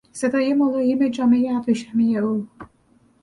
صدای 0.11 0.53
ملایم 0.53 1.09
جامهی 1.09 1.49
ابریشمی 1.49 2.17
او 2.17 2.47